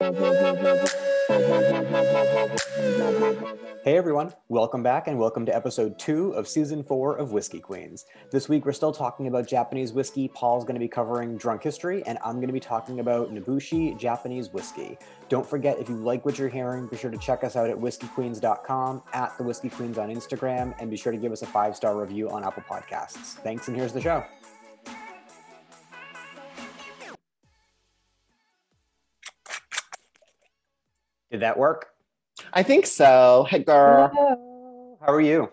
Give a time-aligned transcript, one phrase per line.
[0.00, 0.06] Hey
[3.98, 8.06] everyone, welcome back and welcome to episode two of season four of Whiskey Queens.
[8.32, 10.28] This week we're still talking about Japanese whiskey.
[10.28, 13.98] Paul's going to be covering drunk history, and I'm going to be talking about Nobushi
[13.98, 14.96] Japanese whiskey.
[15.28, 17.76] Don't forget, if you like what you're hearing, be sure to check us out at
[17.76, 21.76] whiskeyqueens.com, at the Whiskey Queens on Instagram, and be sure to give us a five
[21.76, 23.34] star review on Apple Podcasts.
[23.42, 24.24] Thanks, and here's the show.
[31.30, 31.86] Did that work?
[32.52, 33.46] I think so.
[33.48, 34.10] Hey, girl.
[35.00, 35.48] How are you?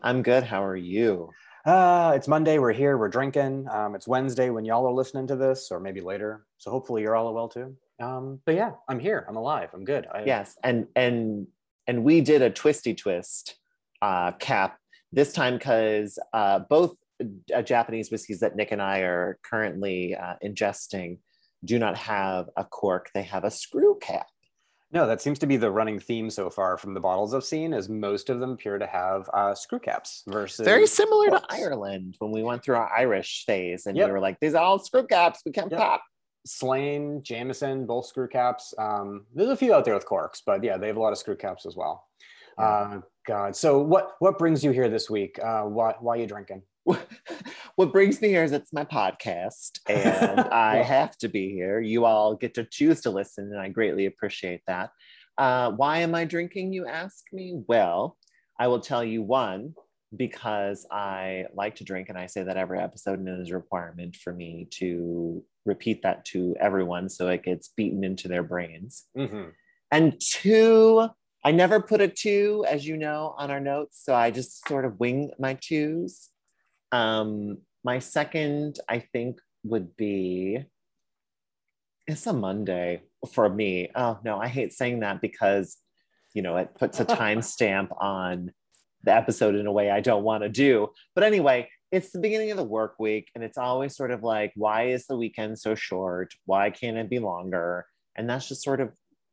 [0.00, 0.44] I'm good.
[0.44, 1.30] How are you?
[1.66, 2.58] Uh, it's Monday.
[2.60, 2.96] We're here.
[2.96, 3.66] We're drinking.
[3.68, 6.46] Um, it's Wednesday when y'all are listening to this, or maybe later.
[6.58, 7.76] So hopefully you're all well too.
[7.98, 9.26] Um, but yeah, I'm here.
[9.28, 9.70] I'm alive.
[9.74, 10.06] I'm good.
[10.06, 11.48] I, Yes, and and
[11.88, 13.56] and we did a twisty twist
[14.00, 14.78] uh, cap
[15.12, 16.94] this time because uh, both
[17.52, 21.18] uh, Japanese whiskeys that Nick and I are currently uh, ingesting
[21.64, 24.28] do not have a cork; they have a screw cap.
[24.90, 27.74] No, that seems to be the running theme so far from the bottles I've seen.
[27.74, 31.42] Is most of them appear to have uh, screw caps versus Very similar to.
[31.50, 34.06] Ireland when we went through our Irish phase, and Yep.
[34.06, 35.42] we were like, "These are all screw caps.
[35.44, 35.78] We can't Yep.
[35.80, 36.02] pop."
[36.46, 38.72] Slane, Jameson, both screw caps.
[38.78, 41.18] Um, there's a few out there with corks, but yeah, they have a lot of
[41.18, 42.06] screw caps as well.
[42.56, 45.38] Uh, God, so what what brings you here this week?
[45.42, 46.62] Uh, why why are you drinking?
[47.76, 51.80] what brings me here is it's my podcast and I have to be here.
[51.80, 54.90] You all get to choose to listen, and I greatly appreciate that.
[55.36, 57.62] Uh, why am I drinking, you ask me?
[57.68, 58.16] Well,
[58.58, 59.74] I will tell you one,
[60.16, 63.56] because I like to drink, and I say that every episode, and it is a
[63.56, 69.04] requirement for me to repeat that to everyone so it gets beaten into their brains.
[69.16, 69.50] Mm-hmm.
[69.90, 71.08] And two,
[71.44, 74.00] I never put a two, as you know, on our notes.
[74.02, 76.30] So I just sort of wing my twos.
[76.92, 80.64] Um, my second, I think, would be
[82.06, 83.90] it's a Monday for me.
[83.94, 85.76] Oh no, I hate saying that because
[86.34, 88.52] you know it puts a timestamp on
[89.04, 90.88] the episode in a way I don't want to do.
[91.14, 94.52] But anyway, it's the beginning of the work week, and it's always sort of like,
[94.56, 96.32] why is the weekend so short?
[96.46, 97.86] Why can't it be longer?
[98.16, 98.92] And that's just sort of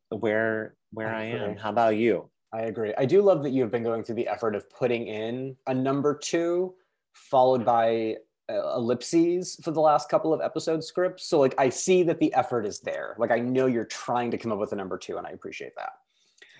[0.09, 1.57] where where I I, am.
[1.57, 2.29] How about you?
[2.53, 2.93] I agree.
[2.97, 6.17] I do love that you've been going through the effort of putting in a number
[6.17, 6.75] two
[7.15, 8.17] followed by
[8.49, 11.27] uh, ellipses for the last couple of episode scripts.
[11.27, 13.15] So like I see that the effort is there.
[13.17, 15.75] Like I know you're trying to come up with a number two, and I appreciate
[15.77, 15.93] that.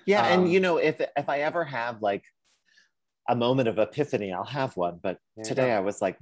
[0.05, 2.23] Yeah, Um, and you know, if if I ever have like
[3.29, 4.99] a moment of epiphany, I'll have one.
[5.01, 5.71] But today.
[5.71, 6.17] I was like.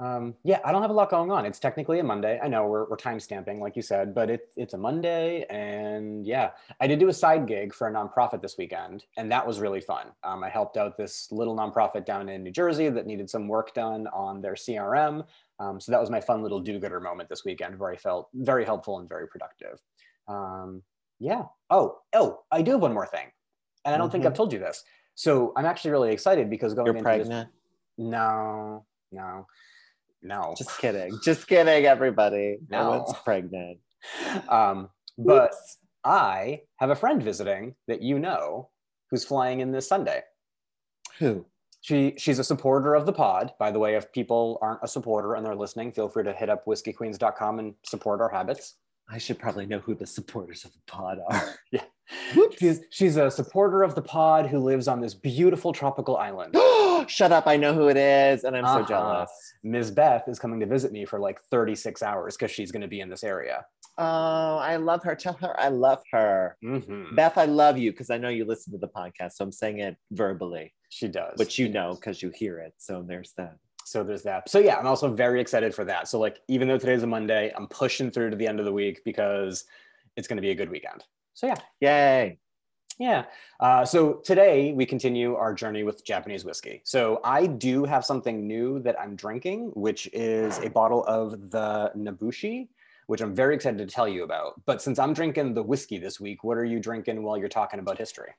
[0.00, 1.44] Um, yeah, I don't have a lot going on.
[1.44, 2.38] It's technically a Monday.
[2.40, 5.44] I know we're, we're time stamping, like you said, but it, it's a Monday.
[5.50, 6.50] And yeah,
[6.80, 9.80] I did do a side gig for a nonprofit this weekend, and that was really
[9.80, 10.06] fun.
[10.22, 13.74] Um, I helped out this little nonprofit down in New Jersey that needed some work
[13.74, 15.24] done on their CRM.
[15.58, 18.28] Um, so that was my fun little do gooder moment this weekend where I felt
[18.34, 19.80] very helpful and very productive.
[20.28, 20.82] Um,
[21.18, 21.42] yeah.
[21.70, 23.26] Oh, oh, I do have one more thing.
[23.84, 24.28] And I don't think Mhm.
[24.28, 24.84] I've told you this.
[25.16, 27.50] So I'm actually really excited because going you're into this- pregnant.
[27.96, 29.46] no, no,
[30.22, 30.54] no.
[30.56, 31.18] Just kidding.
[31.24, 32.58] Just kidding, everybody.
[32.70, 32.98] No, No.
[33.00, 33.78] one's pregnant.
[34.48, 35.52] um, but
[36.04, 38.70] I have a friend visiting that you know
[39.10, 40.22] who's flying in this Sunday.
[41.18, 41.46] Who?
[41.80, 43.52] She she's a supporter of the pod.
[43.58, 46.48] By the way, if people aren't a supporter and they're listening, feel free to hit
[46.50, 48.76] up whiskeyqueens.com and support our habits.
[49.10, 51.54] I should probably know who the supporters of the pod are.
[51.72, 51.82] Yeah.
[52.58, 56.54] She's she's a supporter of the pod who lives on this beautiful tropical island.
[57.08, 57.46] Shut up.
[57.46, 58.80] I know who it is, and I'm Uh-huh.
[58.80, 59.30] so jealous.
[59.62, 59.90] Ms.
[59.90, 63.00] Beth is coming to visit me for like 36 hours because she's going to be
[63.00, 63.64] in this area.
[63.98, 65.14] Oh, I love her.
[65.14, 66.56] Tell her I love her.
[66.64, 67.14] Mhm.
[67.16, 69.32] Beth, I love you because I know you listen to the podcast.
[69.32, 71.34] So I'm saying it verbally, She does.
[71.36, 72.74] but you She know because you hear it.
[72.78, 73.56] So there's that.
[73.84, 74.48] So there's that.
[74.48, 76.08] So yeah, I'm also very excited for that.
[76.08, 78.72] So like, even though today's a Monday, I'm pushing through to the end of the
[78.72, 79.64] week because
[80.16, 81.04] it's going to be a good weekend.
[81.38, 82.38] So yeah, Yay.
[82.98, 83.26] yeah.
[83.60, 86.82] Uh, so today we continue our journey with Japanese whiskey.
[86.84, 91.92] So I do have something new that I'm drinking, which is a bottle of the
[91.96, 92.66] Nobushi,
[93.06, 94.60] which I'm very excited to tell you about.
[94.66, 97.78] But since I'm drinking the whiskey this week, what are you drinking while you're talking
[97.78, 98.32] about history?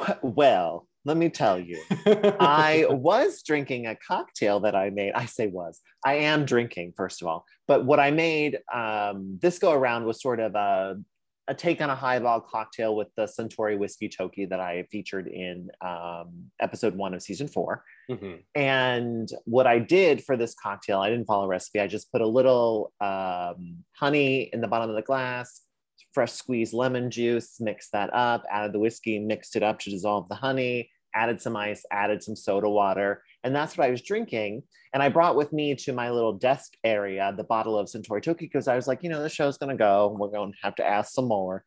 [0.22, 1.80] Well, let me tell you.
[2.40, 5.12] I was drinking a cocktail that I made.
[5.12, 5.80] I say was.
[6.04, 7.44] I am drinking, first of all.
[7.68, 10.96] But what I made um, this go around was sort of a,
[11.50, 15.68] a take on a highball cocktail with the Suntory whiskey toki that I featured in
[15.84, 17.82] um, episode one of season four.
[18.08, 18.44] Mhm.
[18.54, 21.80] And what I did for this cocktail, I didn't follow a recipe.
[21.80, 25.62] I just put a little um, honey in the bottom of the glass,
[26.14, 30.28] fresh squeezed lemon juice, mixed that up, added the whiskey, mixed it up to dissolve
[30.28, 33.22] the honey, added some ice, added some soda water.
[33.44, 34.62] And that's what I was drinking.
[34.92, 38.46] And I brought with me to my little desk area the bottle of Suntory Toki
[38.46, 40.16] because I was like, you know, the show's to go.
[40.18, 41.64] We're to have to ask some more.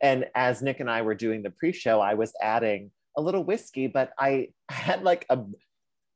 [0.00, 3.86] And as Nick and I were doing the pre-show, I was adding a little whiskey,
[3.86, 5.40] but I had like a,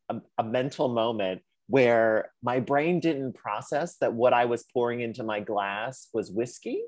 [0.09, 5.23] a, a mental moment where my brain didn't process that what I was pouring into
[5.23, 6.83] my glass was whiskey.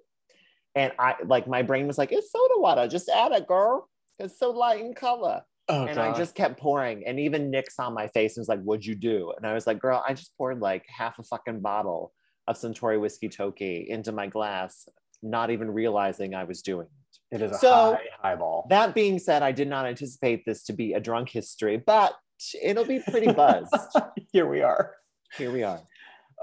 [0.75, 3.89] And I like my brain was like, it's soda water, just add it, girl.
[4.19, 5.43] It's so light in color.
[5.69, 7.05] Oh, and I just kept pouring.
[7.07, 9.33] And even Nick saw my face and was like, What'd you do?
[9.37, 12.13] And I was like, Girl, I just poured like half a fucking bottle
[12.49, 14.89] of Suntory whiskey toki into my glass,
[15.23, 16.89] not even realizing I was doing
[17.31, 17.37] it.
[17.37, 18.67] it is a so- high highball.
[18.71, 22.15] That being said, I did not anticipate this to be a drunk history, but
[22.61, 23.73] it'll be pretty buzzed.
[24.33, 24.95] Here we are.
[25.39, 25.81] Here we are.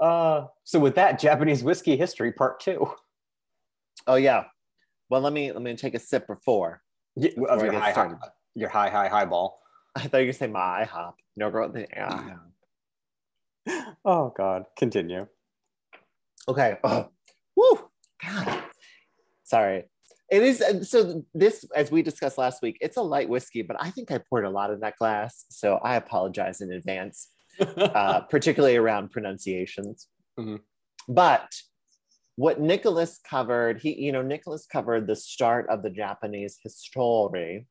[0.00, 2.90] Uh, so with that, Japanese whiskey history part two.
[4.06, 4.44] Oh yeah.
[5.10, 6.80] Well, let me let me take a sip before.
[7.16, 8.18] Yeah, Before of I get high, high, started.
[8.60, 9.60] Your high, high, high ball.
[9.96, 11.16] I thought you were say my hop.
[11.36, 11.72] No girl.
[11.74, 12.36] Yeah.
[14.04, 15.26] Oh God, continue.
[16.48, 16.78] Okay.
[16.82, 17.10] Oh,
[17.56, 17.90] woo.
[18.24, 18.62] God.
[19.44, 19.84] Sorry.
[20.30, 23.90] It is so this, as we discussed last week, it's a light whiskey, but I
[23.90, 25.44] think I poured a lot in that glass.
[25.50, 27.28] So I apologize in advance,
[27.60, 30.06] uh, particularly around pronunciations.
[30.38, 30.60] Mhm.
[31.06, 31.52] But
[32.36, 37.66] what Nicholas covered, he, you know, Nicholas covered the start of the Japanese history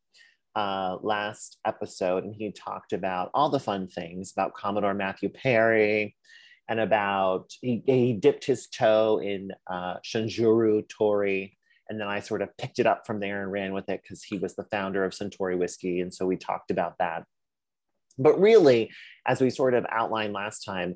[0.60, 6.18] uh, last episode, and he talked about all the fun things about Commodore Matthew Perry
[6.68, 11.58] and about he, he dipped his toe in uh, Shinjiro Torii.
[11.88, 14.22] And then I sort of picked it up from there and ran with it because
[14.22, 16.02] he was the founder of Suntory Whiskey.
[16.02, 17.24] And so we talked about that.
[18.18, 18.92] But really,
[19.26, 20.96] as we sort of outlined last time,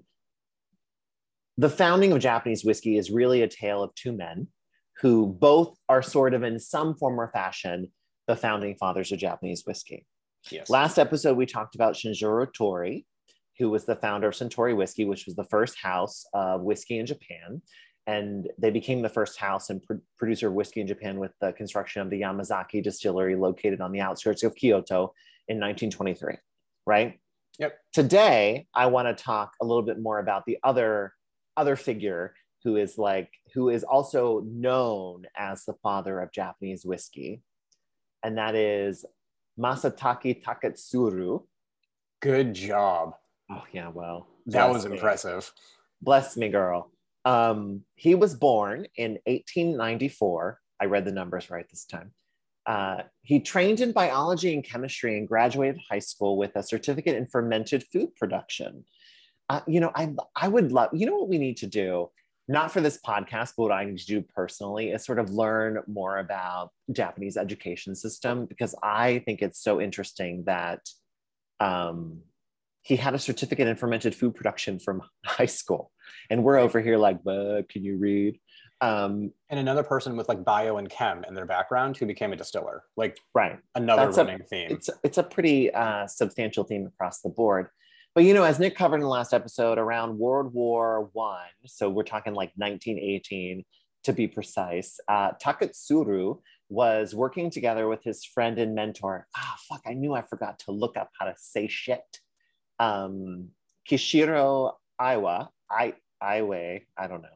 [1.57, 4.49] the founding of Japanese whiskey is really a tale of two men
[4.97, 7.93] who both are sort of in some form or fashion
[8.27, 10.05] the founding fathers of Japanese whiskey.
[10.49, 10.69] yes.
[10.69, 13.05] Last episode, we talked about Shinjiro Torii,
[13.59, 17.05] who was the founder of Suntory Whiskey, which was the first house of whiskey in
[17.05, 17.61] Japan.
[18.05, 21.53] And they became the first house and pro- producer of whiskey in Japan with the
[21.53, 25.13] construction of the Yamazaki distillery located on the outskirts of Kyoto
[25.47, 26.35] in 1923,
[26.85, 27.19] right?
[27.59, 27.77] Yep.
[27.93, 31.13] Today, I want to talk a little bit more about the other
[31.55, 32.33] other figure
[32.63, 37.41] who is like who is also known as the father of Japanese whiskey,
[38.23, 39.05] and that is
[39.59, 41.43] Masataki Taketsuru.
[42.21, 43.15] Good job.
[43.51, 44.93] Oh yeah, well, That was me.
[44.93, 45.51] impressive.
[46.01, 46.91] Bless me, girl.
[47.25, 50.59] Um, he was born in 1894.
[50.81, 52.11] I read the numbers right this time.
[52.65, 57.27] Uh, he trained in biology and chemistry and graduated high school with a certificate in
[57.27, 58.85] fermented food production.
[59.49, 60.89] Uh, you know, I I would love.
[60.93, 62.09] You know what we need to do?
[62.47, 65.79] Not for this podcast, but what I need to do personally is sort of learn
[65.87, 70.81] more about Japanese education system because I think it's so interesting that
[71.61, 72.19] um,
[72.81, 75.91] he had a certificate in fermented food production from high school.
[76.29, 78.39] And we're over here like but can you read?
[78.81, 82.35] Um And another person with like bio and chem in their background who became a
[82.35, 82.83] distiller.
[82.97, 83.57] Like right.
[83.75, 84.67] another That's a- running theme.
[84.71, 87.67] it's it's a pretty uh substantial theme across the board
[88.15, 91.89] but you know as nick covered in the last episode around world war one so
[91.89, 93.63] we're talking like 1918
[94.03, 96.39] to be precise uh takatsuru
[96.69, 100.71] was working together with his friend and mentor ah fuck i knew i forgot to
[100.71, 102.19] look up how to say shit
[102.79, 103.49] um
[103.89, 107.27] kishiro iwa i iway i don't know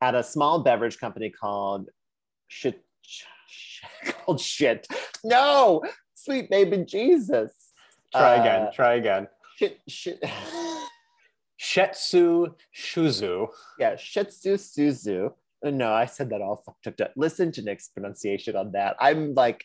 [0.00, 1.88] at a small beverage company called
[2.48, 2.82] shit
[4.04, 4.86] called shit
[5.22, 5.82] no
[6.14, 7.52] sweet baby jesus
[8.12, 8.68] try Uh, again.
[8.72, 9.26] Try again.
[9.56, 10.22] Shit shit.
[11.60, 13.46] Shetsu Shuzu.
[13.78, 15.30] yeah shitsu suzu
[15.64, 17.12] Uh, no i said that all fucked up.
[17.16, 18.96] Listen to nick's pronunciation on that.
[19.00, 19.64] I'm like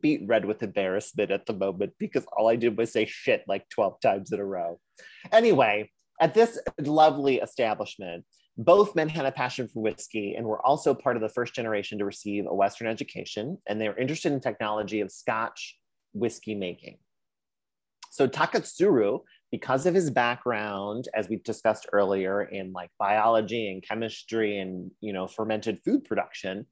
[0.00, 3.68] beat red with embarrassment at the moment because all i did was say shit like
[3.70, 4.78] 12 times in a row.
[5.32, 8.24] Anyway at this lovely establishment
[8.58, 11.98] both men had a passion for whiskey and were also part of the first generation
[11.98, 15.78] to receive a western education and they were interested in technology of scotch
[16.12, 16.98] whiskey making
[18.10, 24.58] so takatsuru because of his background as we discussed earlier in like biology and chemistry
[24.58, 26.66] and you know fermented food production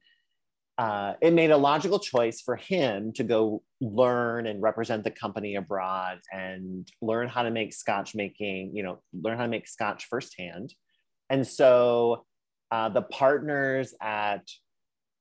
[0.79, 5.55] uh, it made a logical choice for him to go learn and represent the company
[5.55, 10.05] abroad and learn how to make scotch making you know learn how to make scotch
[10.05, 10.73] firsthand.
[11.29, 12.25] And so
[12.71, 14.47] uh, the partners at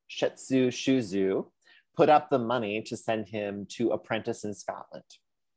[0.08, 1.46] shetsu shuzu
[1.96, 5.04] put up the money to send him to apprentice in scotland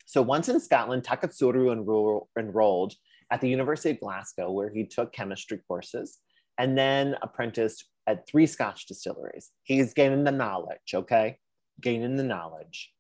[0.06, 2.94] so once in Scotland, Takatsuru enroll, enrolled
[3.32, 6.20] at the University of Glasgow, where he took chemistry courses
[6.58, 9.52] and then apprenticed at three Scotch distilleries.
[9.64, 11.38] He's gaining the knowledge, okay?
[11.80, 12.92] Gaining the knowledge.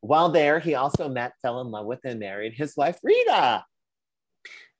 [0.00, 3.64] While there, he also met, fell in love with, and married his wife, Rita.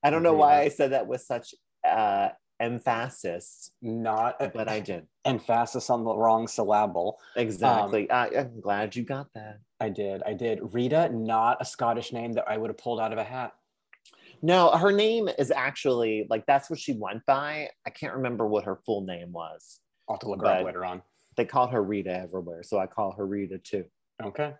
[0.02, 1.54] I don't know why I said that with such
[1.88, 2.30] uh,
[2.62, 5.06] emphasis, Not, but I did.
[5.24, 7.18] emphasis on the wrong syllable.
[7.36, 8.08] Exactly.
[8.08, 9.58] Um, I, I'm glad you got that.
[9.80, 10.22] I did.
[10.24, 10.60] I did.
[10.72, 13.52] Rita, not a Scottish name that I would have pulled out of a hat.
[14.42, 17.68] No, her name is actually like that's what she went by.
[17.86, 19.80] I can't remember what her full name was.
[20.08, 21.02] I'll have to look up later on.
[21.36, 23.84] They called her Rita everywhere, so I call her Rita too.
[24.22, 24.52] Okay.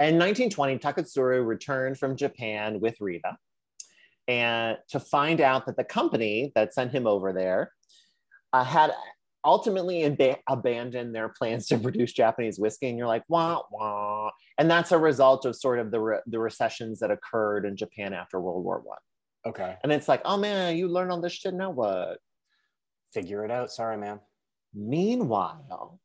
[0.00, 3.36] In 1920, Takatsuru returned from Japan with Rita
[4.28, 7.72] and to find out that the company that sent him over there
[8.52, 8.92] uh, had
[9.44, 12.88] ultimately ab- abandoned their plans to produce Japanese whiskey.
[12.88, 14.30] And you're like, wah, wah.
[14.58, 18.14] And that's a result of sort of the, re- the recessions that occurred in Japan
[18.14, 18.98] after World War One.
[19.46, 19.76] Okay.
[19.82, 21.52] And it's like, oh man, you learn all this shit.
[21.52, 22.18] Now what?
[23.12, 23.70] Figure it out.
[23.70, 24.20] Sorry, man.
[24.72, 26.00] Meanwhile,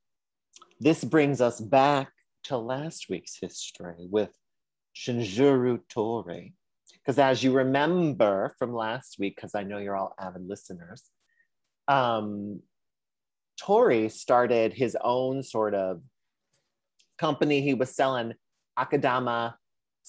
[0.80, 2.12] this brings us back
[2.46, 4.32] to last week's history with
[4.96, 6.54] Shinjiro Torii.
[7.03, 11.03] Because as you remember from last week, because I know you're all avid listeners,
[11.88, 12.62] um,
[13.60, 16.01] Torii started his own sort of
[17.18, 17.62] company.
[17.62, 18.34] He was selling
[18.77, 19.56] Akadama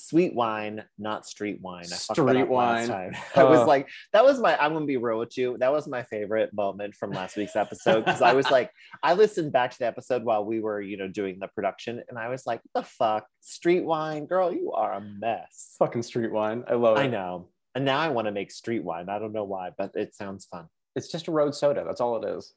[0.01, 1.85] sweet wine, not street wine.
[1.85, 2.89] I Street wine.
[2.89, 3.13] time.
[3.37, 3.67] I was Uh.
[3.67, 5.57] like, that was my, I'm gonna be real with you.
[5.59, 8.05] That was my favorite moment from last week's episode.
[8.05, 8.71] Because I was like,
[9.03, 12.19] I listened back to the episode while we were, you know, doing the production, and
[12.19, 13.27] I was like, the fuck?
[13.41, 15.75] Street wine, girl, you are a mess.
[15.79, 16.65] Fucking street wine.
[16.69, 17.01] I love it.
[17.01, 17.49] I know.
[17.75, 19.09] And now I want to make street wine.
[19.09, 20.67] I don't know why, but it sounds fun.
[20.97, 21.85] It's just a road soda.
[21.87, 22.53] That's all it is.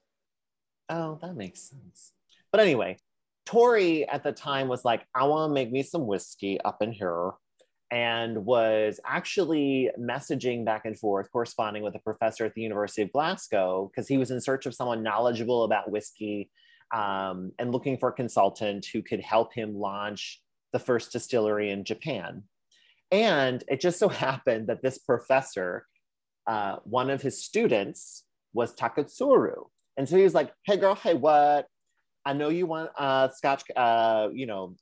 [0.90, 2.12] Oh, that makes sense.
[2.52, 2.98] But anyway,
[3.46, 6.92] Torii at the time was like, I want to make me some whiskey up in
[6.92, 7.32] here.
[7.92, 13.12] And was actually messaging back and forth, corresponding with a professor at the University of
[13.12, 16.50] Glasgow, because he was in search of someone knowledgeable about whiskey
[16.92, 21.84] um, and looking for a consultant who could help him launch the first distillery in
[21.84, 22.44] Japan.
[23.12, 25.86] And it just so happened that this professor,
[26.48, 28.24] uh, one of his students,
[28.54, 29.68] was Takatsuru.
[29.98, 31.68] And so he was like, "Hey, girl, hey, what?
[32.26, 34.76] I know you want a Scotch, uh, you know,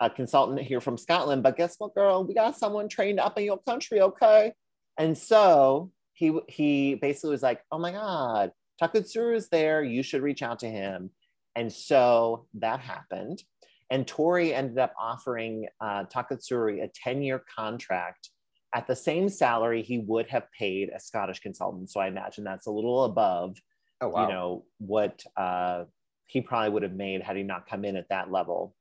[0.00, 2.24] a consultant here from Scotland, but guess what, girl?
[2.24, 4.52] We got someone trained up in your country, okay?"
[4.98, 9.82] And so he he basically was like, "Oh my God, Takatsuru is there.
[9.82, 11.10] You should reach out to him."
[11.56, 13.42] And so that happened.
[13.90, 18.30] And Torii ended up offering uh, Takatsuri a 10 year contract
[18.74, 21.90] at the same salary he would have paid a Scottish consultant.
[21.90, 23.56] So I imagine that's a little above
[24.00, 24.22] Oh wow.
[24.22, 25.84] you know what uh,
[26.26, 28.74] he probably would have made had he not come in at that level.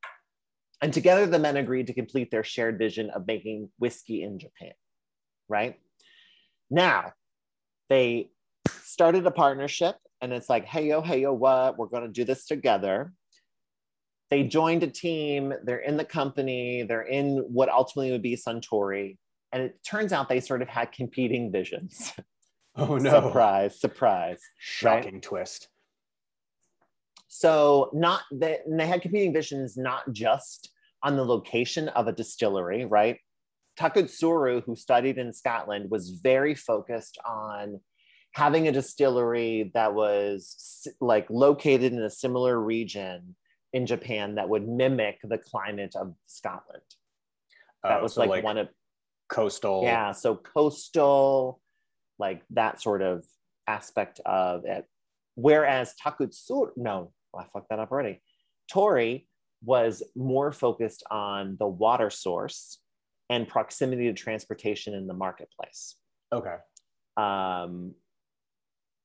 [0.81, 4.73] And together the men agreed to complete their shared vision of making whiskey in japan
[5.49, 5.79] right?
[6.69, 7.13] Now
[7.89, 8.31] they
[8.81, 11.77] started a partnership and it's like hey yo hey yo what?
[11.77, 13.13] We're going to do this together.
[14.29, 15.53] They joined a team.
[15.63, 16.83] They're in the company.
[16.83, 19.17] They're in what ultimately would be suntory.
[19.51, 22.13] And it turns out they sort of had competing visions.
[22.75, 23.11] Oh no.
[23.11, 25.67] surprise surprise Shocking twist.
[27.35, 30.69] So not that they had competing visions not just
[31.01, 33.17] on the location of a distillery, right?
[33.75, 37.79] Takatsuru, who studied in Scotland, was very focused on
[38.33, 43.35] having a distillery that was like located in a similar region
[43.73, 46.83] in Japan that would mimic the climate of Scotland.
[47.81, 48.69] That Oh, was so, like, one of
[49.27, 49.81] coastal.
[49.83, 51.59] yeah, so coastal,
[52.19, 53.25] like that sort of
[53.65, 54.85] aspect of it.
[55.33, 58.21] Whereas Takutsuru, no, I fucked that up already.
[58.71, 59.27] Torii
[59.63, 62.79] was more focused on the water source
[63.29, 65.95] and proximity to transportation in the marketplace.
[66.31, 66.55] Okay.
[67.17, 67.93] Um,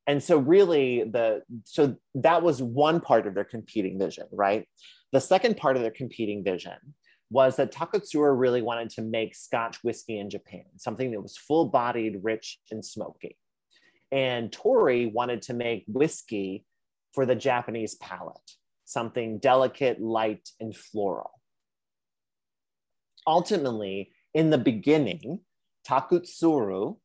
[0.06, 4.66] and so really the so that was one part of their competing vision, right?
[5.12, 6.94] The second part of their competing vision
[7.30, 12.20] was that Takatsura really wanted to make Scotch whiskey in Japan, something that was full-bodied,
[12.22, 13.36] rich, and smoky.
[14.10, 16.64] And Torii wanted to make whiskey
[17.18, 18.52] for the Japanese palate,
[18.84, 21.32] something delicate, light, and floral.
[23.26, 25.40] Ultimately, in the beginning,
[25.84, 26.96] Takutsuru,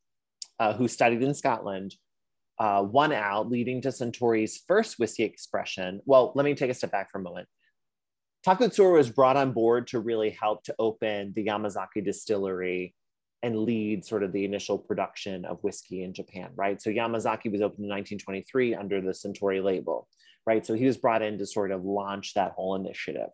[0.60, 1.96] uh, who studied in Scotland,
[2.60, 6.00] uh, won out, leading to Suntory's first whiskey expression.
[6.06, 7.48] Well, let me take a step back for a moment.
[8.46, 12.94] Takutsuru was brought on board to really help to open the Yamazaki distillery
[13.44, 16.82] and lead sort of the initial production of whiskey in Japan, right?
[16.82, 20.08] So Yamazaki was opened in 1923 under the Suntory label,
[20.48, 20.66] right?
[20.66, 23.30] So he was brought in to sort of launch that whole initiative.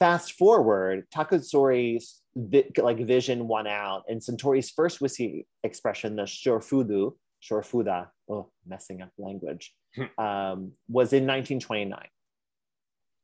[0.00, 7.16] Fast forward, Takutsuri's vi- like vision won out, and Suntory's first whiskey expression, the Shorfudu,
[7.42, 9.74] Shorfuda, oh, messing up language,
[10.16, 12.06] um, was in 1929.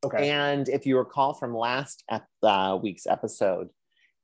[0.04, 0.28] Okay.
[0.28, 3.70] And if you recall from last ep- uh, week's episode,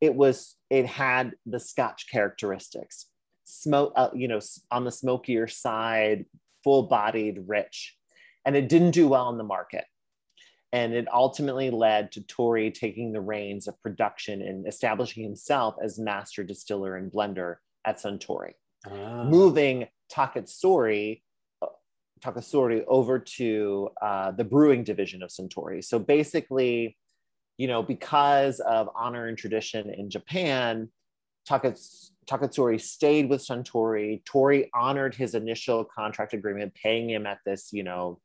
[0.00, 3.06] it was it had the Scotch characteristics.
[3.44, 4.40] smoke, uh, you know,
[4.70, 6.24] on the smokier side,
[6.62, 7.96] full bodied, rich.
[8.44, 9.84] And it didn't do well in the market.
[10.72, 15.98] And it ultimately led to Torii taking the reins of production and establishing himself as
[15.98, 18.52] master distiller and blender at Suntory,
[18.86, 19.24] Ah.
[19.24, 21.22] moving Takatsuri,
[21.60, 21.66] uh,
[22.20, 25.82] Takatsuri over to uh, the brewing division of Suntory.
[25.82, 26.96] So basically,
[27.60, 30.88] you know, because of honor and tradition in Japan,
[31.46, 34.24] Takats- Takatsuri stayed with Suntory.
[34.24, 38.18] Torii honored his initial contract agreement, paying him at this, you know,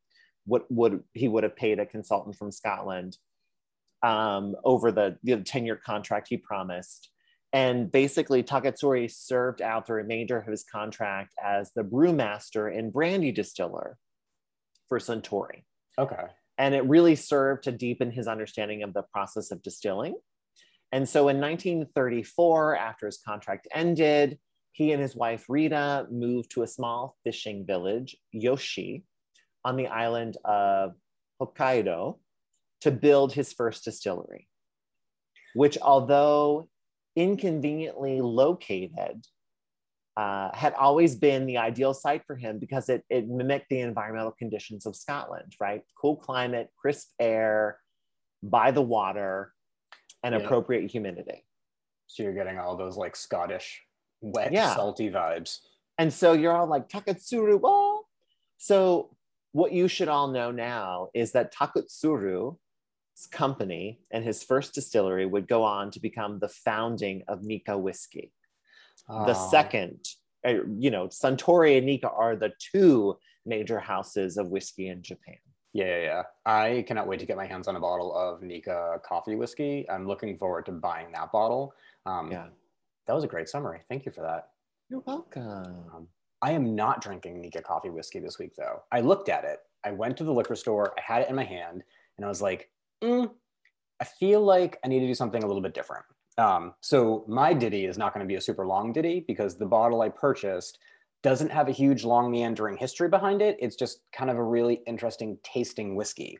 [0.46, 3.18] what would he would have paid a consultant from Scotland
[4.04, 7.10] um, over the, the 10 year contract he promised.
[7.52, 13.34] And basically, Takatsuri served out the remainder of his contract as the brewmaster and brandy
[13.34, 13.98] distiller
[14.88, 15.64] for Suntory.
[16.00, 16.24] Okay.
[16.58, 20.16] And it really served to deepen his understanding of the process of distilling.
[20.92, 24.40] And so in 1934, after his contract ended,
[24.72, 29.04] he and his wife Rita moved to a small fishing village, Yoichi,
[29.64, 30.94] on the island of
[31.42, 32.20] Hokkaido
[32.82, 34.48] to build his first distillery,
[35.54, 36.70] which, although
[37.16, 39.26] inconveniently located,
[40.18, 44.32] uh, had always been the ideal site for him because it, it mimicked the environmental
[44.32, 45.82] conditions of Scotland, right?
[46.00, 47.80] Cool climate, crisp air,
[48.42, 49.52] by the water,
[50.24, 50.42] and Yeah.
[50.42, 51.46] appropriate humidity.
[52.08, 53.82] So you're getting all those like Scottish
[54.22, 54.74] wet, Yeah.
[54.76, 55.60] salty vibes.
[55.98, 58.08] And so you're all like, Takatsuru, well.
[58.58, 59.16] So
[59.52, 62.58] what you should all know now is that Takatsuru's
[63.32, 68.32] company and his first distillery would go on to become the founding of Nikka whiskey.
[69.08, 69.48] The Oh.
[69.52, 70.08] second,
[70.48, 75.38] uh, you know, Suntory and Nikka are the two major houses of whiskey in Japan.
[75.74, 76.24] Yeah, yeah, yeah.
[76.46, 79.88] I cannot wait to get my hands on a bottle of Nikka coffee whiskey.
[79.90, 81.74] I'm looking forward to buying that bottle.
[82.06, 82.48] Um, Yeah.
[83.08, 83.82] That was a great summary.
[83.90, 84.50] Thank you for that.
[84.90, 85.86] You're welcome.
[85.94, 86.08] Um,
[86.42, 88.84] I am not drinking Nikka coffee whiskey this week, though.
[88.92, 89.60] I looked at it.
[89.84, 90.94] I went to the liquor store.
[90.98, 91.84] I had it in my hand,
[92.18, 92.72] and I was like,
[93.04, 93.32] mm,
[94.00, 96.06] I feel like I need to do something a little bit different.
[96.38, 99.66] Um, so my ditty is not going to be a super long ditty because the
[99.66, 100.80] bottle I purchased
[101.24, 103.58] doesn't have a huge, long, meandering history behind it.
[103.60, 106.38] It's just kind of a really interesting tasting whiskey.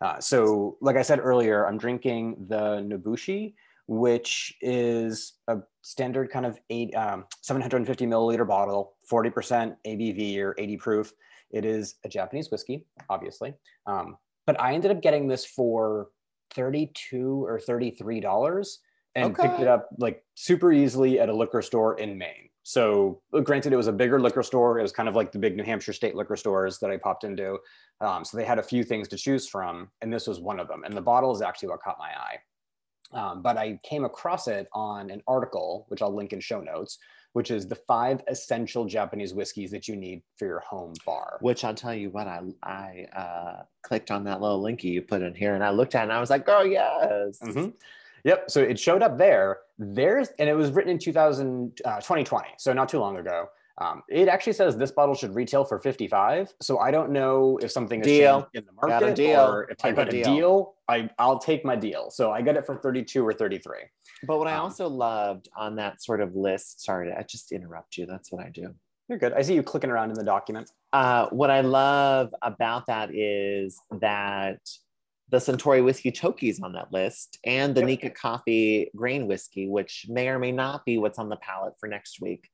[0.00, 3.54] Uh, so, like I said earlier, I'm drinking the Nobushi,
[3.88, 10.76] which is a standard kind of eight, um, 750 milliliter bottle, 40% ABV or 80
[10.76, 11.12] proof.
[11.50, 13.54] It is a Japanese whiskey, obviously.
[13.86, 16.10] Um, but I ended up getting this for
[16.54, 18.80] 32 or 33 dollars
[19.14, 22.48] and picked it up like super easily at a liquor store in Maine.
[22.62, 24.78] So, uh, granted, it was a bigger liquor store.
[24.78, 27.24] It was kind of like the big New Hampshire state liquor stores that I popped
[27.24, 27.58] into.
[28.00, 30.68] Um, so they had a few things to choose from, and this was one of
[30.68, 30.84] them.
[30.84, 32.38] And the bottle is actually what caught my eye.
[33.10, 36.98] Um, but I came across it on an article, which I'll link in show notes,
[37.32, 41.38] which is the five essential Japanese whiskeys that you need for your home bar.
[41.40, 45.22] Which I'll tell you what, I I uh, clicked on that little linky you put
[45.22, 47.72] in here, and I looked at it, and I was like, "Girl, yes." Mhm.
[48.24, 48.50] Yep.
[48.50, 49.58] So it showed up there.
[49.78, 53.46] There's, and it was written in 2000, uh, 2020, so not too long ago.
[53.80, 56.52] Um, it actually says this bottle should retail for 55.
[56.60, 58.48] So I don't know if something is Deal.
[58.52, 59.40] in the market deal.
[59.40, 62.10] or if I got a deal, deal I, I'll take my deal.
[62.10, 63.76] So I got it for 32 or 33.
[64.26, 67.96] But what I Um, also loved on that sort of list, sorry, I just interrupt
[67.96, 68.04] you.
[68.06, 68.74] That's what I do.
[69.08, 69.32] You're good.
[69.32, 70.72] I see you clicking around in the document.
[70.92, 74.58] Uh, what I love about that is that
[75.30, 77.86] the Suntory whiskey Toki's on that list and the Yep.
[77.88, 81.88] Nikka coffee grain whiskey, which may or may not be what's on the palette for
[81.88, 82.48] next week.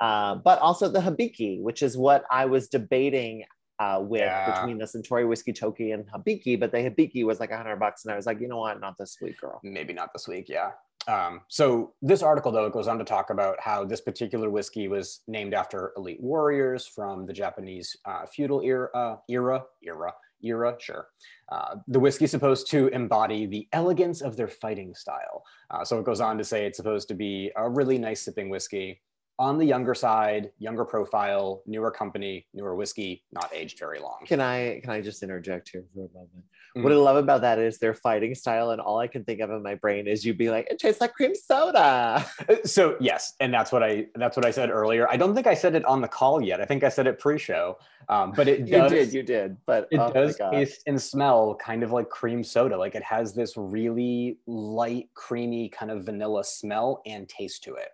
[0.00, 3.44] Uh, but also the Hibiki, which is what I was debating
[3.80, 4.54] uh, with Yeah.
[4.54, 8.04] between the Suntory whiskey Toki and Hibiki, But the Hibiki was like a hundred bucks,
[8.04, 9.60] and I was like, you know what, not this week, girl.
[9.64, 10.70] maybe not this week yeah
[11.06, 14.88] um, so this article though it goes on to talk about how this particular whiskey
[14.88, 20.14] was named after elite warriors from the japanese uh, feudal era era era
[20.44, 21.08] era sure.
[21.50, 25.44] Uh, the whiskey's supposed to embody the elegance of their fighting style.
[25.70, 28.48] Uh, so it goes on to say it's supposed to be a really nice sipping
[28.48, 29.00] whiskey
[29.38, 34.18] on the younger side younger profile newer company newer whiskey not aged very long.
[34.26, 36.44] Can I can I just interject here for a moment?
[36.76, 36.82] Mm.
[36.82, 39.50] What I love about that is their fighting style, and all I can think of
[39.50, 42.24] in my brain is you'd be like, it tastes like cream soda.
[42.48, 45.08] Uh, so yes and that's what i that's what i said earlier.
[45.08, 46.60] I don't think i said it on the call yet.
[46.60, 47.76] I think i said it pre-show
[48.08, 51.82] um, but it You did, you did, but it oh does taste and smell kind
[51.82, 52.76] of like cream soda.
[52.76, 57.90] Like it has this really light creamy kind of vanilla smell and taste to it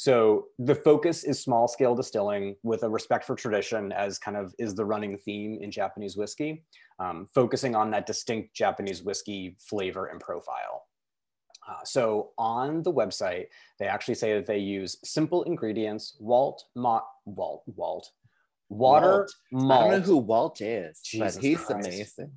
[0.00, 4.54] so the focus is small scale distilling with a respect for tradition as kind of
[4.64, 6.52] is the running theme in japanese whiskey
[7.04, 10.76] um, focusing on that distinct japanese whiskey flavor and profile
[11.70, 12.04] Uh, so
[12.38, 13.46] on the website,
[13.78, 17.04] they actually say that they use simple ingredients, Walt, Malt,
[17.38, 18.06] Walt, Walt,
[18.70, 19.32] water, Walt.
[19.52, 19.84] malt.
[19.84, 21.86] I don't know who Walt is, Jesus but he's Christ.
[21.86, 22.32] amazing.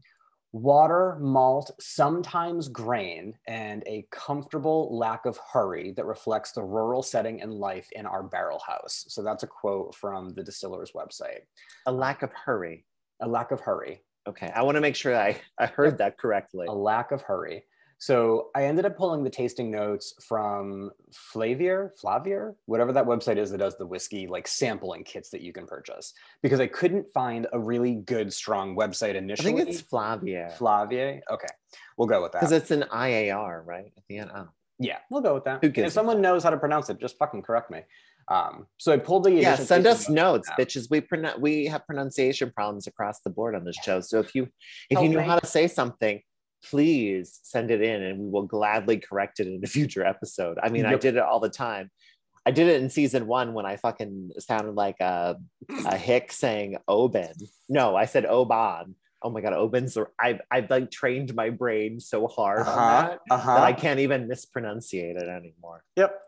[0.54, 7.42] Water, malt, sometimes grain, and a comfortable lack of hurry that reflects the rural setting
[7.42, 9.06] and life in our barrel house.
[9.08, 11.42] So that's a quote from the distiller's website.
[11.86, 12.86] A lack of hurry.
[13.22, 14.04] A lack of hurry.
[14.28, 16.68] Okay, I want to make sure I, I heard that correctly.
[16.68, 17.64] A lack of hurry.
[18.02, 23.52] So I ended up pulling the tasting notes from Flaviar, Flaviar, whatever that website is
[23.52, 27.46] that does the whiskey like sampling kits that you can purchase, because I couldn't find
[27.54, 29.54] a really good, strong website initially.
[29.54, 31.22] I think it's Flavia Flaviar.
[31.30, 31.48] Okay,
[31.96, 32.40] we'll go with that.
[32.40, 33.94] because it's an IAR, right?
[33.96, 34.32] At the end.
[34.34, 34.48] Oh.
[34.80, 35.64] Yeah, we'll go with that.
[35.64, 37.82] Who gives if someone knows how to pronounce it, just fucking correct me.
[38.30, 40.88] Um, so I pulled the Yeah, send us notes, bitches.
[40.90, 44.02] We pronounce we have pronunciation problems across the board on this show.
[44.02, 44.48] So if you
[44.90, 45.28] if Help you know me.
[45.28, 46.20] how to say something,
[46.70, 50.58] please send it in and we will gladly correct it in a future episode.
[50.62, 51.90] I mean, I did it all the time.
[52.46, 55.38] I did it in season one when I fucking sounded like a,
[55.86, 57.34] a hick saying Oben.
[57.70, 58.96] No, I said Oban.
[59.24, 63.56] Oh my god, Oben's I've I've like trained my brain so hard Uh-huh, that uh-huh.
[63.56, 65.84] that I can't even mispronunciate it anymore.
[65.96, 66.20] Yep.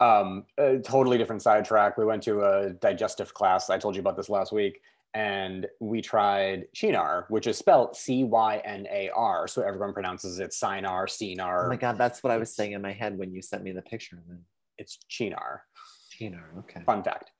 [0.00, 1.96] Um, a totally different sidetrack.
[1.96, 3.70] We went to a digestive class.
[3.70, 4.80] I told you about this last week.
[5.14, 9.46] And we tried Chinar, which is spelled C Y N A R.
[9.46, 11.66] So everyone pronounces it Sinar, Cinar.
[11.66, 13.70] Oh my god, that's what I was saying in my head when you sent me
[13.70, 14.40] the picture of it.
[14.76, 15.62] It's Chinar.
[16.10, 16.82] Chinar, okay.
[16.84, 17.30] Fun fact.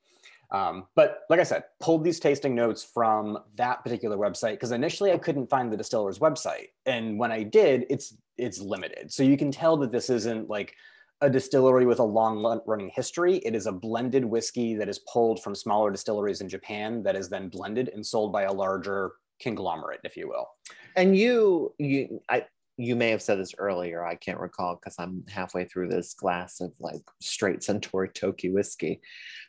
[0.51, 5.11] Um, but like I said, pulled these tasting notes from that particular website because initially
[5.11, 9.11] I couldn't find the distiller's website, and when I did, it's it's limited.
[9.11, 10.75] So you can tell that this isn't like
[11.21, 13.37] a distillery with a long running history.
[13.37, 17.29] It is a blended whiskey that is pulled from smaller distilleries in Japan that is
[17.29, 20.47] then blended and sold by a larger conglomerate, if you will.
[20.95, 22.45] And you, you, I,
[22.77, 24.05] you may have said this earlier.
[24.05, 29.01] I can't recall because I'm halfway through this glass of like straight Suntory Toki whiskey,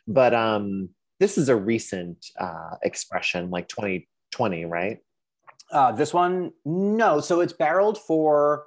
[0.07, 4.99] but um, this is a recent uh, expression, like 2020, right?
[5.71, 7.19] Uh, this one, no.
[7.19, 8.65] So it's barreled for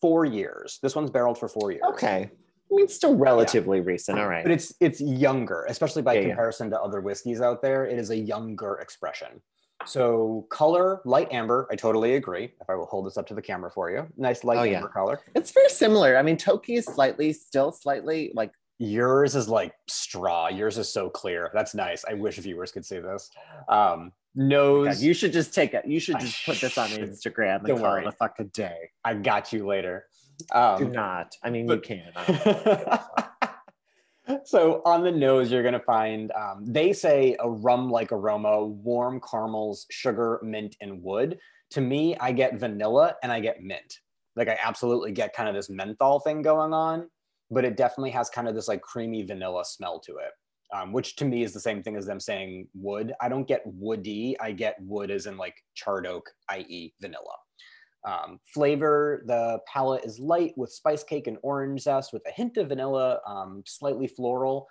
[0.00, 0.78] four years.
[0.82, 1.82] This one's barreled for four years.
[1.90, 4.18] Okay, I mean, it's still relatively recent.
[4.18, 4.42] All right.
[4.44, 6.26] but it's it's younger, especially by Yeah, yeah.
[6.28, 7.84] comparison to other whiskeys out there.
[7.86, 9.40] It is a younger expression.
[9.86, 11.66] So color, light amber.
[11.72, 12.52] I totally agree.
[12.60, 14.76] If I will hold this up to the camera for you, nice light Oh, yeah.
[14.76, 15.20] amber color.
[15.34, 16.18] It's very similar.
[16.18, 20.48] I mean, Toki is slightly, still slightly like Yours is like straw.
[20.48, 21.50] Yours is so clear.
[21.52, 22.02] That's nice.
[22.08, 23.30] I wish viewers could see this.
[23.68, 24.86] Um, nose.
[24.86, 25.86] God, you should just take it.
[25.86, 26.88] You should I just put this on.
[26.88, 28.02] Instagram and Don't call worry.
[28.02, 28.90] it a fucking day.
[29.04, 30.06] I got you later.
[30.50, 31.34] Do Um, not.
[31.42, 33.00] I mean, but- you can.
[34.44, 39.86] so on the nose, you're gonna find um, they say a rum-like aroma, warm caramels,
[39.90, 41.38] sugar, mint, and wood.
[41.72, 43.98] To me, I get vanilla and I get mint.
[44.36, 47.08] Like I absolutely get kind of this menthol thing going on,
[47.50, 50.30] but it definitely has kind of this like creamy vanilla smell to it,
[50.72, 53.12] um, which to me is the same thing as them saying wood.
[53.20, 54.36] I don't get woody.
[54.40, 57.36] I get wood as in like charred oak, i.e., vanilla.
[58.06, 62.56] Um, flavor, the palate is light with spice cake and orange zest with a hint
[62.56, 64.68] of vanilla, um, slightly floral.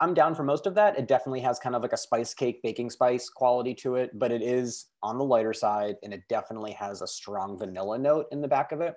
[0.00, 0.98] I'm down for most of that.
[0.98, 4.30] It definitely has kind of like a spice cake, baking spice quality to it, but
[4.30, 8.42] it is on the lighter side and it definitely has a strong vanilla note in
[8.42, 8.94] the back of it.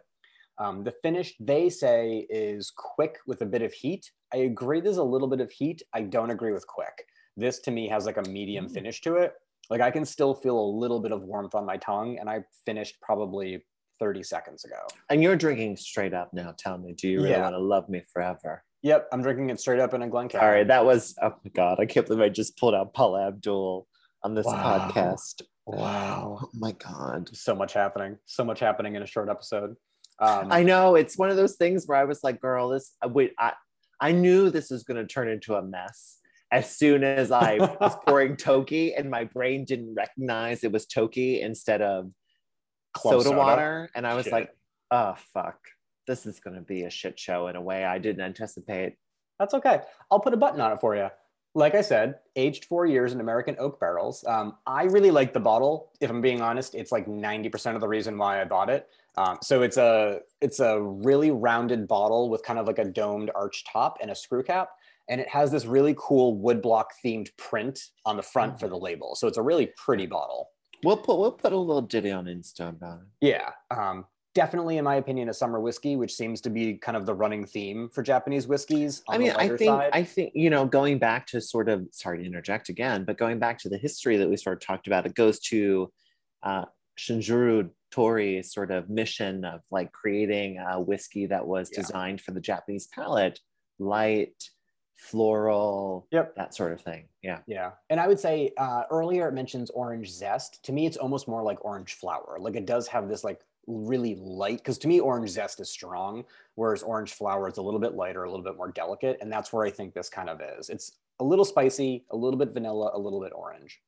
[0.59, 4.11] Um, the finish, they say, is quick with a bit of heat.
[4.33, 5.81] I agree there's a little bit of heat.
[5.93, 7.05] I don't agree with quick.
[7.37, 8.71] This to me has like a medium Mm.
[8.73, 9.33] finish to it.
[9.69, 12.43] Like I can still feel a little bit of warmth on my tongue, and I
[12.65, 13.65] finished probably
[13.99, 14.79] 30 seconds ago.
[15.09, 16.53] and you're drinking straight up now.
[16.57, 17.41] Tell me, do you really Yeah.
[17.41, 18.63] want to love me forever?
[18.81, 20.41] Yep, I'm drinking it straight up in a Glencairn.
[20.43, 23.27] All right, that was oh my god, I can't believe I just pulled out Paula
[23.27, 23.87] Abdul
[24.23, 24.63] on this Wow.
[24.89, 25.41] podcast.
[25.65, 26.39] Wow.
[26.43, 27.29] Oh my god.
[27.35, 28.17] So much happening.
[28.25, 29.75] So much happening in a short episode.
[30.19, 33.09] Um, I know it's one of those things where I was like, girl, this uh,
[33.09, 33.53] wait, I
[34.01, 36.19] I knew this was gonna turn into a mess
[36.51, 41.41] as soon as I was pouring Toki and my brain didn't recognize it was Toki
[41.41, 42.11] instead of
[42.97, 43.37] soda, soda?
[43.37, 43.89] water.
[43.95, 44.33] And I was Shit.
[44.33, 44.55] like,
[44.91, 45.59] oh fuck.
[46.07, 48.95] This is gonna be a shit show in a way I didn't anticipate.
[49.37, 49.81] That's okay.
[50.11, 51.09] I'll put a button on it for you.
[51.55, 54.23] Like I said, aged four years in American oak barrels.
[54.27, 55.91] Um, I really like the bottle.
[55.99, 58.87] If I'm being honest, it's like 90% of the reason why I bought it.
[59.17, 63.31] Um, so it's a it's a really rounded bottle with kind of like a domed
[63.35, 64.69] arch top and a screw cap,
[65.09, 69.15] and it has this really cool woodblock themed print on the front for the label.
[69.15, 70.49] So it's a really pretty bottle.
[70.83, 73.07] We'll put we'll put a little ditty on Insta about it.
[73.19, 77.05] Yeah, um, definitely, in my opinion, a summer whiskey, which seems to be kind of
[77.05, 79.01] the running theme for Japanese whiskeys.
[79.07, 79.89] On I mean, the I think side.
[79.91, 83.39] I think you know, going back to sort of sorry to interject again, but going
[83.39, 85.91] back to the history that we sort of talked about, it goes to
[86.43, 86.65] uh,
[86.97, 91.81] Shinjiro Torii's sort of mission of like creating a whiskey that was Yeah.
[91.81, 93.39] designed for the Japanese palate,
[93.79, 94.49] light,
[94.97, 96.35] floral, Yep.
[96.35, 97.07] that sort of thing.
[97.21, 97.39] Yeah.
[97.47, 97.71] Yeah.
[97.89, 100.63] And I would say uh, earlier it mentions orange zest.
[100.65, 102.37] To me, it's almost more like orange flower.
[102.39, 106.25] Like it does have this like really light, because to me, orange zest is strong,
[106.55, 109.17] whereas orange flower is a little bit lighter, a little bit more delicate.
[109.21, 110.69] And that's where I think this kind of is.
[110.69, 113.81] It's a little spicy, a little bit vanilla, a little bit orange.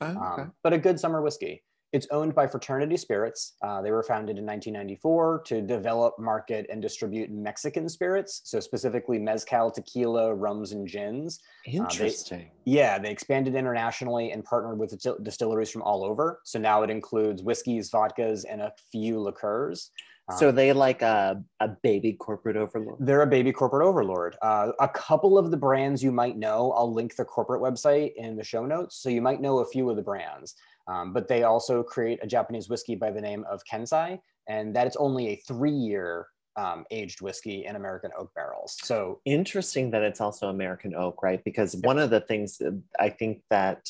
[0.00, 0.42] Oh, okay.
[0.42, 1.62] um, but a good summer whiskey.
[1.94, 3.52] It's owned by Fraternity Spirits.
[3.62, 9.16] Uh, they were founded in 1994 to develop, market, and distribute Mexican spirits, so specifically
[9.20, 11.38] mezcal, tequila, rums, and gins.
[11.66, 12.50] Interesting.
[12.64, 16.40] Yeah, they expanded internationally and partnered with distil- distilleries from all over.
[16.42, 19.92] So now it includes whiskeys, vodkas, and a few liqueurs.
[20.38, 22.96] so Um, they like a, a baby corporate overlord.
[22.98, 24.34] they're a baby corporate overlord.
[24.42, 28.34] Uh, a couple of the brands you might know, I'll link the corporate website in
[28.34, 28.96] the show notes.
[28.96, 30.56] So you might know a few of the brands.
[30.86, 34.18] Um, but they also create a Japanese whiskey by the name of Kensai,
[34.48, 38.76] and that it's only a three year um, aged whiskey in American oak barrels.
[38.82, 41.42] So Interesting that it's also American oak, right?
[41.44, 42.60] Because one of the things
[42.98, 43.88] I think that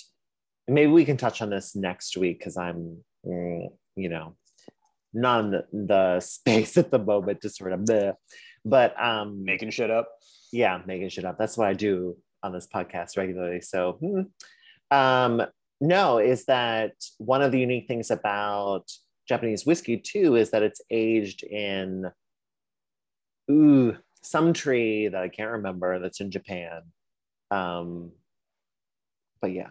[0.67, 4.37] maybe we can touch on this next week because I'm, mm, you know,
[5.13, 8.15] not in the, the space at the moment to sort of, bleh.
[8.65, 10.09] but um, making shit up.
[10.53, 11.39] yeah, making shit up.
[11.39, 13.61] That's what I do on this podcast regularly.
[13.61, 14.97] So, hmm.
[14.97, 15.43] um,
[15.87, 18.91] no, is that one of the unique things about
[19.29, 22.11] Japanese whiskey too is that it's aged in
[23.51, 26.83] ooh some tree that I can't remember that's in Japan.
[27.51, 28.13] Um,
[29.41, 29.69] but yeah,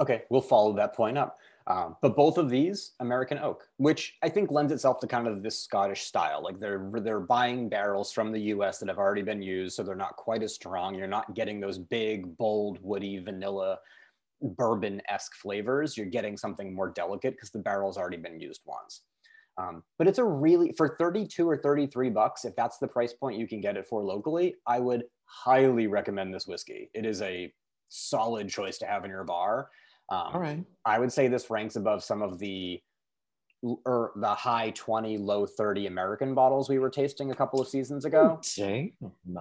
[0.00, 1.38] Okay, we'll follow that point up.
[1.66, 5.42] Um, but both of these, American oak, which I think lends itself to kind of
[5.42, 6.42] this Scottish style.
[6.42, 8.78] Like they're they're buying barrels from the U.S.
[8.78, 10.94] that have already been used, so they're not quite as strong.
[10.94, 13.78] You're not getting those big, bold, woody, vanilla,
[14.44, 15.96] bourbon-esque flavors.
[15.96, 19.02] You're getting something more delicate because the barrel's already been used once.
[19.56, 23.38] Um, but it's a really for 32 or 33 bucks, if that's the price point
[23.38, 26.90] you can get it for locally, I would highly recommend this whiskey.
[26.92, 27.52] It is a
[27.88, 29.70] solid choice to have in your bar.
[30.10, 30.64] Um, all right.
[30.84, 32.80] I would say this ranks above some of the
[33.62, 38.04] or the high 20, low 30 American bottles we were tasting a couple of seasons
[38.04, 38.32] ago.
[38.34, 38.92] Okay.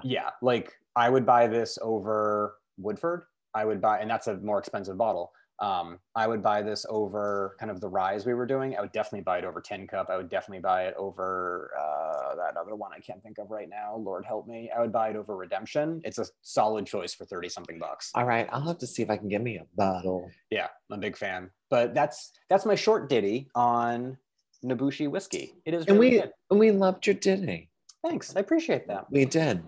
[0.04, 3.24] Yeah, like I would buy this over Woodford.
[3.56, 5.32] I would buy, and that's a more expensive bottle.
[5.60, 8.76] Um, I would buy this over kind of the ryes we were doing.
[8.76, 10.10] I would definitely buy it over Tin Cup.
[10.10, 13.70] I would definitely buy it over uh, that other one I can't think of right
[13.70, 13.96] now.
[13.96, 14.72] Lord help me.
[14.76, 16.02] I would buy it over Redemption.
[16.04, 18.12] It's a solid choice for 30 something bucks.
[18.16, 18.50] All right.
[18.52, 20.30] I'll have to see if I can get me a bottle.
[20.50, 21.52] Yeah, I'm a big fan.
[21.70, 24.18] But that's that's my short ditty on
[24.66, 25.54] Nobushi whiskey.
[25.66, 26.32] It is And we good.
[26.50, 27.70] and we loved your ditty.
[28.06, 28.36] Thanks.
[28.36, 29.10] I appreciate that.
[29.12, 29.64] We did.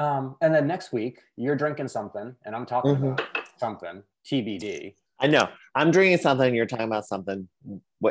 [0.00, 3.12] Um, and then next week you're drinking something, and I'm talking Mhm.
[3.12, 4.96] about something TBD.
[5.18, 5.46] I know.
[5.74, 6.54] I'm drinking something.
[6.54, 7.48] You're talking about something.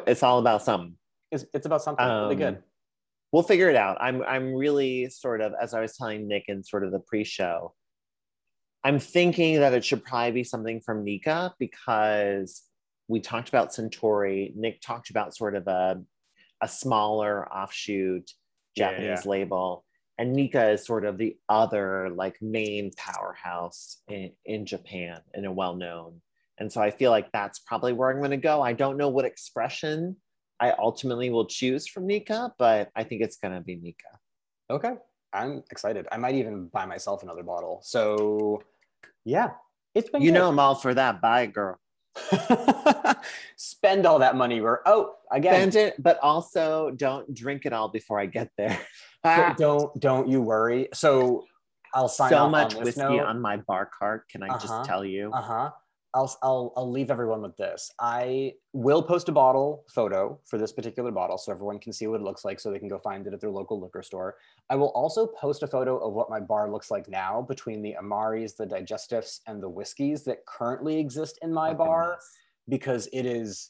[0.05, 0.95] It's all about something.
[1.31, 2.63] It's, it's about something really Um, good.
[3.31, 3.97] We'll figure it out.
[3.99, 7.73] I'm I'm really sort of as I was telling Nick in sort of the pre-show.
[8.83, 12.63] I'm thinking that it should probably be something from Nikka because
[13.07, 14.55] we talked about Suntory.
[14.55, 16.03] Nick talked about sort of a
[16.61, 18.31] a smaller offshoot
[18.75, 19.85] Yeah, Japanese label.
[20.19, 25.51] And Nikka is sort of the other like main powerhouse in, in Japan and a
[25.51, 26.21] well known.
[26.59, 28.61] And so I feel like that's probably where I'm going to go.
[28.61, 30.17] I don't know what expression
[30.59, 34.19] I ultimately will choose from Nikka, but I think it's going to be Nikka.
[34.69, 34.93] Okay.
[35.31, 36.05] I'm excited.
[36.11, 37.79] I might even buy myself another bottle.
[37.81, 38.61] So
[39.23, 39.51] yeah,
[39.95, 40.39] it's been You good.
[40.39, 41.21] know, I'm all for that.
[41.21, 41.79] Bye, girl.
[43.55, 44.59] spend all that money.
[44.59, 45.71] We're oh again.
[45.71, 48.77] Spend it, but also don't drink it all before I get there.
[49.23, 50.89] But don't don't you worry.
[50.93, 51.45] So
[51.93, 53.25] I'll sign so off much on this whiskey note.
[53.25, 54.29] on my bar cart.
[54.29, 54.59] Can I Uh-huh.
[54.59, 55.31] just tell you?
[55.33, 55.71] Uh huh.
[56.15, 57.91] I'll, I'll I'll leave everyone with this.
[57.99, 62.19] I will post a bottle photo for this particular bottle so everyone can see what
[62.19, 64.35] it looks like so they can go find it at their local liquor store.
[64.71, 67.95] I will also post a photo of what my bar looks like now between the
[68.01, 72.37] Amaris, the digestives, and the whiskeys that currently exist in my Oh, bar goodness.
[72.69, 73.69] because it is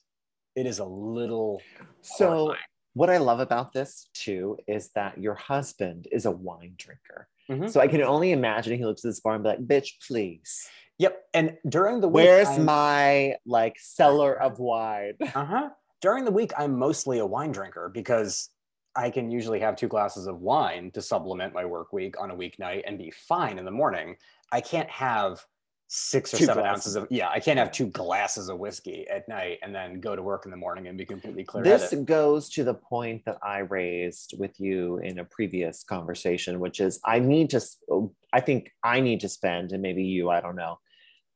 [0.56, 1.62] it is a little
[2.02, 2.60] So, horrifying.
[3.00, 7.30] What I love about this too is that your husband is a wine drinker.
[7.50, 7.70] Mhm.
[7.72, 10.68] So I can only imagine he looks at this bar and be like, "Bitch, please,
[10.98, 11.14] Yep.
[11.34, 15.70] And during the week, where's I'm- my like cellar of wine?" Uh-huh.
[16.02, 18.50] During the week, I'm mostly a wine drinker because
[18.98, 22.36] I can usually have two glasses of wine to supplement my work week on a
[22.36, 24.18] weeknight and be fine in the morning.
[24.52, 25.46] I can't have
[25.92, 26.96] six or Two seven glasses.
[26.96, 30.16] ounces of yeah, I can't have two glasses of whiskey at night and then go
[30.16, 33.40] to work in the morning and be completely clear This goes to the point that
[33.42, 38.40] I raised with you in a previous conversation, which is I need to, oh, i
[38.40, 40.78] think I need to spend, and maybe you, I don't know,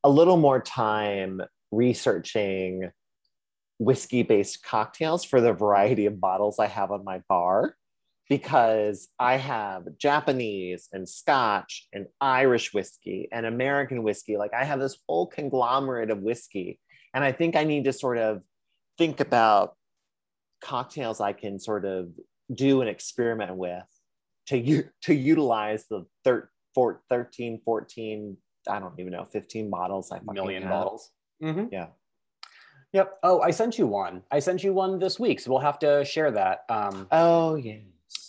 [0.03, 2.91] a little more time researching
[3.79, 7.75] whiskey based cocktails for the variety of bottles I have on my bar
[8.29, 14.37] because I have Japanese and Scotch and Irish whiskey and American whiskey.
[14.37, 16.79] Like I have this whole conglomerate of whiskey.
[17.13, 18.41] And I think I need to sort of
[18.97, 19.75] think about
[20.61, 22.09] cocktails I can sort of
[22.53, 23.83] do an experiment with
[24.47, 28.37] to, u- to utilize the thir- four, 13, 14,
[28.69, 30.11] I don't even know, 15 bottles.
[30.11, 30.71] I Million have.
[30.71, 31.11] bottles.
[31.41, 31.69] Mhm.
[31.71, 31.87] Yeah.
[32.93, 33.19] Yep.
[33.23, 34.23] Oh, I sent you one.
[34.31, 36.61] I sent you one this week, so we'll have to share that.
[36.69, 37.81] Um, Oh, yes.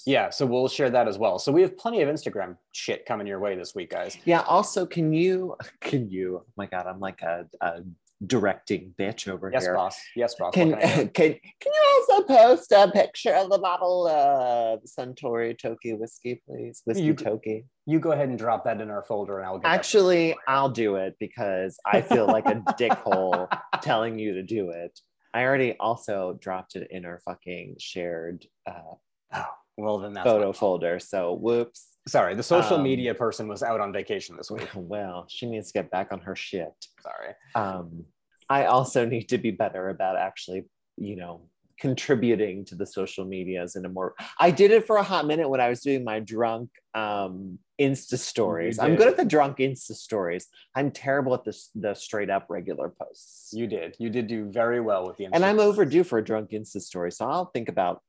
[0.07, 1.39] Yeah, so we'll share that as well.
[1.39, 4.17] So we have plenty of Instagram shit coming your way this week, guys.
[4.25, 4.41] Yeah.
[4.43, 7.81] Also, can you, can you, oh my God, I'm like a, a
[8.27, 9.75] directing bitch over Yes, here.
[9.75, 9.97] boss.
[10.15, 10.53] Yes, boss.
[10.55, 16.43] Can, can can you also post a picture of the bottle of Suntory Toki whiskey,
[16.47, 16.83] please?
[16.85, 17.65] Whiskey You- Toki.
[17.87, 19.71] you go ahead and drop that in our folder, and I'll get.
[19.71, 23.49] Actually, I'll do it because I feel like a dickhole
[23.83, 24.99] telling you to do it.
[25.35, 28.95] I already also dropped it in our fucking shared uh,
[29.37, 29.45] Oh,
[29.77, 30.99] well, then that's photo folder.
[30.99, 31.89] So whoops.
[32.07, 34.69] Sorry, the social Um, media person was out on vacation this week.
[34.75, 36.73] Well, she needs to get back on her shit.
[37.03, 37.35] Sorry.
[37.55, 38.05] um,
[38.51, 40.65] I also need to be better about actually,
[40.99, 41.49] you know,
[41.81, 44.15] contributing to the social medias in a more.
[44.39, 48.19] I did it for a hot minute when I was doing my drunk um, Insta
[48.19, 48.79] stories.
[48.79, 50.47] I'm good at the drunk Insta stories.
[50.75, 53.51] I'm terrible at the the straight up regular posts.
[53.53, 53.97] You did.
[53.99, 55.25] You did do very well with the.
[55.33, 58.03] and I'm overdue for a drunk Insta story, so I'll think about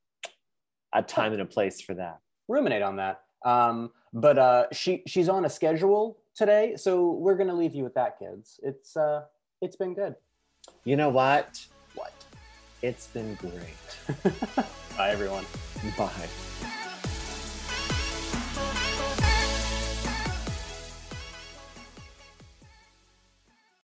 [0.96, 2.20] a time and a place for that.
[2.48, 3.22] ruminate on that.
[3.44, 7.94] Um, but uh, she she's on a schedule today, so we're gonna leave you with
[7.96, 8.60] that, kids.
[8.64, 9.24] It's uh,
[9.62, 10.16] it's been good.
[10.84, 11.66] You know what?
[11.94, 12.14] What?
[12.82, 14.24] It's been great.
[14.98, 15.46] Bye, everyone.
[15.98, 16.72] Bye.